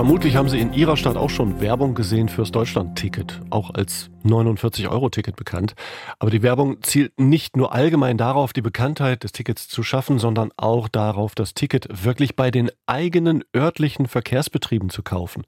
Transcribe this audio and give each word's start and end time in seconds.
Vermutlich 0.00 0.34
haben 0.34 0.48
Sie 0.48 0.58
in 0.58 0.72
Ihrer 0.72 0.96
Stadt 0.96 1.18
auch 1.18 1.28
schon 1.28 1.60
Werbung 1.60 1.94
gesehen 1.94 2.30
fürs 2.30 2.50
Deutschland-Ticket, 2.50 3.42
auch 3.50 3.74
als 3.74 4.08
49-Euro-Ticket 4.24 5.36
bekannt. 5.36 5.74
Aber 6.18 6.30
die 6.30 6.42
Werbung 6.42 6.82
zielt 6.82 7.20
nicht 7.20 7.54
nur 7.54 7.74
allgemein 7.74 8.16
darauf, 8.16 8.54
die 8.54 8.62
Bekanntheit 8.62 9.24
des 9.24 9.32
Tickets 9.32 9.68
zu 9.68 9.82
schaffen, 9.82 10.18
sondern 10.18 10.52
auch 10.56 10.88
darauf, 10.88 11.34
das 11.34 11.52
Ticket 11.52 11.86
wirklich 12.02 12.34
bei 12.34 12.50
den 12.50 12.70
eigenen 12.86 13.44
örtlichen 13.54 14.06
Verkehrsbetrieben 14.06 14.88
zu 14.88 15.02
kaufen. 15.02 15.42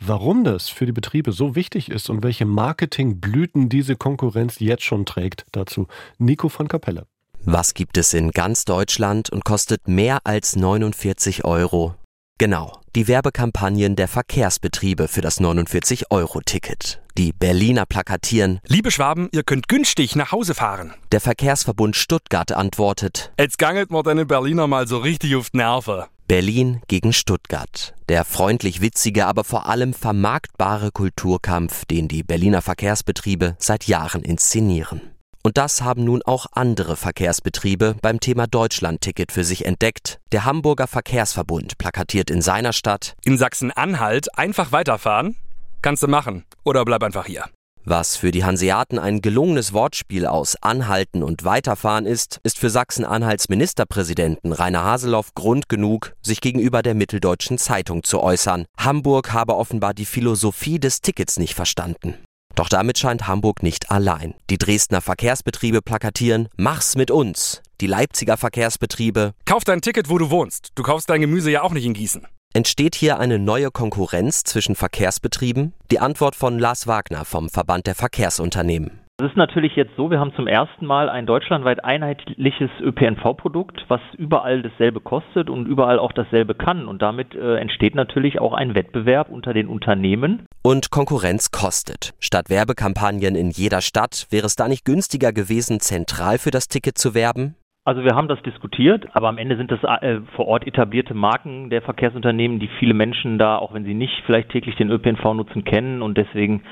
Warum 0.00 0.42
das 0.42 0.70
für 0.70 0.86
die 0.86 0.92
Betriebe 0.92 1.32
so 1.32 1.54
wichtig 1.54 1.90
ist 1.90 2.08
und 2.08 2.22
welche 2.22 2.46
Marketingblüten 2.46 3.68
diese 3.68 3.96
Konkurrenz 3.96 4.58
jetzt 4.58 4.84
schon 4.84 5.04
trägt, 5.04 5.44
dazu 5.52 5.86
Nico 6.16 6.48
von 6.48 6.66
Kapelle. 6.66 7.04
Was 7.44 7.74
gibt 7.74 7.98
es 7.98 8.14
in 8.14 8.30
ganz 8.30 8.64
Deutschland 8.64 9.28
und 9.28 9.44
kostet 9.44 9.86
mehr 9.86 10.20
als 10.24 10.56
49 10.56 11.44
Euro? 11.44 11.94
Genau, 12.38 12.72
die 12.94 13.08
Werbekampagnen 13.08 13.96
der 13.96 14.08
Verkehrsbetriebe 14.08 15.08
für 15.08 15.22
das 15.22 15.40
49-Euro-Ticket. 15.40 17.00
Die 17.16 17.32
Berliner 17.32 17.86
plakatieren. 17.86 18.60
Liebe 18.66 18.90
Schwaben, 18.90 19.28
ihr 19.32 19.42
könnt 19.42 19.68
günstig 19.68 20.16
nach 20.16 20.32
Hause 20.32 20.54
fahren. 20.54 20.94
Der 21.10 21.20
Verkehrsverbund 21.20 21.96
Stuttgart 21.96 22.52
antwortet. 22.52 23.32
Jetzt 23.38 23.58
gangelt 23.58 23.90
mir 23.90 24.02
deine 24.02 24.26
Berliner 24.26 24.66
mal 24.66 24.86
so 24.86 24.98
richtig 24.98 25.36
auf 25.36 25.50
die 25.50 25.58
Nerven. 25.58 26.04
Berlin 26.28 26.80
gegen 26.88 27.12
Stuttgart. 27.12 27.94
Der 28.08 28.24
freundlich 28.24 28.80
witzige, 28.80 29.26
aber 29.26 29.44
vor 29.44 29.66
allem 29.66 29.92
vermarktbare 29.92 30.90
Kulturkampf, 30.90 31.84
den 31.84 32.08
die 32.08 32.22
Berliner 32.22 32.62
Verkehrsbetriebe 32.62 33.56
seit 33.58 33.86
Jahren 33.86 34.22
inszenieren. 34.22 35.12
Und 35.44 35.58
das 35.58 35.82
haben 35.82 36.04
nun 36.04 36.22
auch 36.22 36.46
andere 36.52 36.96
Verkehrsbetriebe 36.96 37.96
beim 38.00 38.20
Thema 38.20 38.46
Deutschlandticket 38.46 39.32
für 39.32 39.44
sich 39.44 39.64
entdeckt. 39.66 40.20
Der 40.30 40.44
Hamburger 40.44 40.86
Verkehrsverbund 40.86 41.78
plakatiert 41.78 42.30
in 42.30 42.42
seiner 42.42 42.72
Stadt 42.72 43.14
In 43.24 43.36
Sachsen-Anhalt 43.36 44.38
einfach 44.38 44.70
weiterfahren? 44.70 45.36
Kannst 45.82 46.02
du 46.04 46.08
machen. 46.08 46.44
Oder 46.64 46.84
bleib 46.84 47.02
einfach 47.02 47.26
hier. 47.26 47.46
Was 47.84 48.16
für 48.16 48.30
die 48.30 48.44
Hanseaten 48.44 49.00
ein 49.00 49.22
gelungenes 49.22 49.72
Wortspiel 49.72 50.26
aus 50.26 50.54
Anhalten 50.62 51.24
und 51.24 51.44
Weiterfahren 51.44 52.06
ist, 52.06 52.38
ist 52.44 52.60
für 52.60 52.70
Sachsen-Anhalts 52.70 53.48
Ministerpräsidenten 53.48 54.52
Rainer 54.52 54.84
Haseloff 54.84 55.34
Grund 55.34 55.68
genug, 55.68 56.14
sich 56.22 56.40
gegenüber 56.40 56.82
der 56.82 56.94
Mitteldeutschen 56.94 57.58
Zeitung 57.58 58.04
zu 58.04 58.20
äußern. 58.20 58.66
Hamburg 58.78 59.32
habe 59.32 59.56
offenbar 59.56 59.94
die 59.94 60.06
Philosophie 60.06 60.78
des 60.78 61.00
Tickets 61.00 61.40
nicht 61.40 61.54
verstanden. 61.54 62.14
Doch 62.54 62.68
damit 62.68 62.98
scheint 62.98 63.26
Hamburg 63.28 63.62
nicht 63.62 63.90
allein. 63.90 64.34
Die 64.50 64.58
Dresdner 64.58 65.00
Verkehrsbetriebe 65.00 65.82
plakatieren 65.82 66.48
Mach's 66.56 66.96
mit 66.96 67.10
uns. 67.10 67.62
Die 67.80 67.86
Leipziger 67.86 68.36
Verkehrsbetriebe 68.36 69.32
Kauf 69.44 69.64
dein 69.64 69.80
Ticket, 69.80 70.08
wo 70.08 70.18
du 70.18 70.30
wohnst. 70.30 70.70
Du 70.74 70.82
kaufst 70.82 71.08
dein 71.10 71.20
Gemüse 71.20 71.50
ja 71.50 71.62
auch 71.62 71.72
nicht 71.72 71.86
in 71.86 71.94
Gießen. 71.94 72.26
Entsteht 72.54 72.94
hier 72.94 73.18
eine 73.18 73.38
neue 73.38 73.70
Konkurrenz 73.70 74.44
zwischen 74.44 74.74
Verkehrsbetrieben? 74.74 75.72
Die 75.90 76.00
Antwort 76.00 76.36
von 76.36 76.58
Lars 76.58 76.86
Wagner 76.86 77.24
vom 77.24 77.48
Verband 77.48 77.86
der 77.86 77.94
Verkehrsunternehmen. 77.94 79.02
Es 79.18 79.28
ist 79.28 79.36
natürlich 79.36 79.76
jetzt 79.76 79.94
so, 79.96 80.10
wir 80.10 80.18
haben 80.18 80.34
zum 80.34 80.46
ersten 80.46 80.84
Mal 80.84 81.08
ein 81.08 81.26
deutschlandweit 81.26 81.84
einheitliches 81.84 82.70
ÖPNV-Produkt, 82.80 83.84
was 83.88 84.00
überall 84.18 84.62
dasselbe 84.62 85.00
kostet 85.00 85.48
und 85.48 85.66
überall 85.66 85.98
auch 85.98 86.12
dasselbe 86.12 86.54
kann. 86.54 86.88
Und 86.88 87.02
damit 87.02 87.34
äh, 87.34 87.56
entsteht 87.56 87.94
natürlich 87.94 88.40
auch 88.40 88.52
ein 88.52 88.74
Wettbewerb 88.74 89.30
unter 89.30 89.54
den 89.54 89.68
Unternehmen. 89.68 90.46
Und 90.64 90.92
Konkurrenz 90.92 91.50
kostet. 91.50 92.14
Statt 92.20 92.48
Werbekampagnen 92.48 93.34
in 93.34 93.50
jeder 93.50 93.80
Stadt 93.80 94.28
wäre 94.30 94.46
es 94.46 94.54
da 94.54 94.68
nicht 94.68 94.84
günstiger 94.84 95.32
gewesen, 95.32 95.80
zentral 95.80 96.38
für 96.38 96.52
das 96.52 96.68
Ticket 96.68 96.96
zu 96.96 97.16
werben? 97.16 97.56
Also 97.84 98.04
wir 98.04 98.14
haben 98.14 98.28
das 98.28 98.40
diskutiert, 98.42 99.08
aber 99.12 99.28
am 99.28 99.38
Ende 99.38 99.56
sind 99.56 99.72
das 99.72 99.80
äh, 99.82 100.20
vor 100.36 100.46
Ort 100.46 100.64
etablierte 100.64 101.14
Marken 101.14 101.68
der 101.68 101.82
Verkehrsunternehmen, 101.82 102.60
die 102.60 102.70
viele 102.78 102.94
Menschen 102.94 103.38
da, 103.38 103.56
auch 103.56 103.74
wenn 103.74 103.84
sie 103.84 103.94
nicht 103.94 104.22
vielleicht 104.24 104.50
täglich 104.50 104.76
den 104.76 104.88
ÖPNV 104.88 105.34
nutzen, 105.34 105.64
kennen 105.64 106.00
und 106.00 106.16
deswegen 106.16 106.62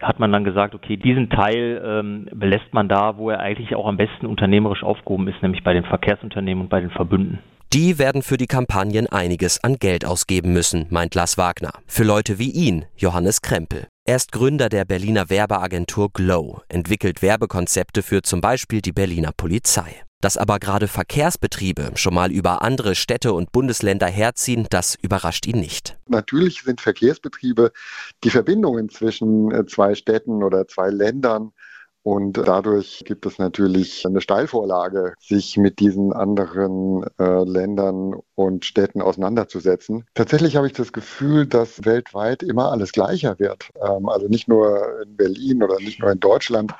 hat 0.00 0.18
man 0.20 0.32
dann 0.32 0.44
gesagt, 0.44 0.74
okay, 0.74 0.96
diesen 0.96 1.28
Teil 1.28 1.82
ähm, 1.84 2.28
belässt 2.32 2.72
man 2.72 2.88
da, 2.88 3.18
wo 3.18 3.28
er 3.28 3.40
eigentlich 3.40 3.76
auch 3.76 3.86
am 3.86 3.98
besten 3.98 4.24
unternehmerisch 4.24 4.82
aufgehoben 4.82 5.28
ist, 5.28 5.42
nämlich 5.42 5.62
bei 5.62 5.74
den 5.74 5.84
Verkehrsunternehmen 5.84 6.64
und 6.64 6.70
bei 6.70 6.80
den 6.80 6.90
Verbünden. 6.90 7.40
Die 7.74 7.98
werden 7.98 8.22
für 8.22 8.36
die 8.36 8.46
Kampagnen 8.46 9.08
einiges 9.08 9.64
an 9.64 9.80
Geld 9.80 10.04
ausgeben 10.04 10.52
müssen, 10.52 10.86
meint 10.90 11.16
Lars 11.16 11.36
Wagner. 11.38 11.72
Für 11.88 12.04
Leute 12.04 12.38
wie 12.38 12.52
ihn, 12.52 12.84
Johannes 12.94 13.42
Krempel. 13.42 13.88
Er 14.04 14.14
ist 14.14 14.30
Gründer 14.30 14.68
der 14.68 14.84
Berliner 14.84 15.28
Werbeagentur 15.28 16.12
Glow, 16.12 16.60
entwickelt 16.68 17.20
Werbekonzepte 17.20 18.04
für 18.04 18.22
zum 18.22 18.40
Beispiel 18.40 18.80
die 18.80 18.92
Berliner 18.92 19.32
Polizei. 19.36 20.04
Dass 20.20 20.36
aber 20.36 20.60
gerade 20.60 20.86
Verkehrsbetriebe 20.86 21.90
schon 21.96 22.14
mal 22.14 22.30
über 22.30 22.62
andere 22.62 22.94
Städte 22.94 23.32
und 23.32 23.50
Bundesländer 23.50 24.06
herziehen, 24.06 24.68
das 24.70 24.94
überrascht 24.94 25.44
ihn 25.48 25.58
nicht. 25.58 25.98
Natürlich 26.06 26.62
sind 26.62 26.80
Verkehrsbetriebe 26.80 27.72
die 28.22 28.30
Verbindungen 28.30 28.88
zwischen 28.88 29.50
äh, 29.50 29.66
zwei 29.66 29.96
Städten 29.96 30.44
oder 30.44 30.68
zwei 30.68 30.90
Ländern. 30.90 31.50
Und 32.04 32.34
dadurch 32.34 33.02
gibt 33.06 33.24
es 33.24 33.38
natürlich 33.38 34.04
eine 34.06 34.20
Steilvorlage, 34.20 35.14
sich 35.18 35.56
mit 35.56 35.80
diesen 35.80 36.12
anderen 36.12 37.02
äh, 37.18 37.44
Ländern 37.44 38.14
und 38.34 38.66
Städten 38.66 39.00
auseinanderzusetzen. 39.00 40.04
Tatsächlich 40.12 40.56
habe 40.56 40.66
ich 40.66 40.74
das 40.74 40.92
Gefühl, 40.92 41.46
dass 41.46 41.86
weltweit 41.86 42.42
immer 42.42 42.70
alles 42.70 42.92
gleicher 42.92 43.38
wird. 43.38 43.70
Ähm, 43.82 44.06
also 44.10 44.28
nicht 44.28 44.48
nur 44.48 45.02
in 45.02 45.16
Berlin 45.16 45.62
oder 45.62 45.78
nicht 45.78 46.00
nur 46.00 46.12
in 46.12 46.20
Deutschland, 46.20 46.74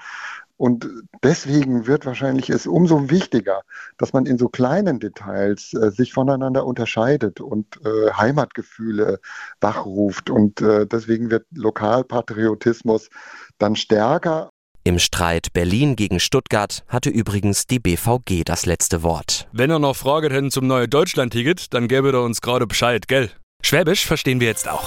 und 0.56 0.88
deswegen 1.22 1.88
wird 1.88 2.06
wahrscheinlich 2.06 2.48
es 2.48 2.66
umso 2.66 3.10
wichtiger, 3.10 3.62
dass 3.98 4.12
man 4.12 4.24
in 4.24 4.38
so 4.38 4.48
kleinen 4.48 5.00
Details 5.00 5.74
äh, 5.74 5.90
sich 5.90 6.12
voneinander 6.12 6.64
unterscheidet 6.64 7.40
und 7.40 7.80
äh, 7.84 8.12
Heimatgefühle 8.12 9.18
wachruft. 9.60 10.30
Und 10.30 10.60
äh, 10.60 10.86
deswegen 10.86 11.30
wird 11.30 11.46
Lokalpatriotismus 11.52 13.10
dann 13.58 13.74
stärker. 13.74 14.50
Im 14.86 14.98
Streit 14.98 15.54
Berlin 15.54 15.96
gegen 15.96 16.20
Stuttgart 16.20 16.84
hatte 16.88 17.08
übrigens 17.08 17.66
die 17.66 17.78
BVG 17.78 18.44
das 18.44 18.66
letzte 18.66 19.02
Wort. 19.02 19.48
Wenn 19.50 19.70
ihr 19.70 19.78
noch 19.78 19.96
Fragen 19.96 20.30
hätten 20.30 20.50
zum 20.50 20.66
neuen 20.66 20.90
Deutschland-Ticket, 20.90 21.72
dann 21.72 21.88
gäbe 21.88 22.10
ihr 22.10 22.20
uns 22.20 22.42
gerade 22.42 22.66
Bescheid, 22.66 23.08
gell? 23.08 23.30
Schwäbisch 23.62 24.04
verstehen 24.04 24.40
wir 24.40 24.48
jetzt 24.48 24.68
auch. 24.68 24.86